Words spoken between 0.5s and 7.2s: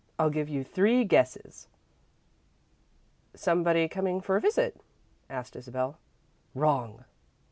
three guesses!" "Somebody coming for a visit?" asked Isabel. "Wrong!"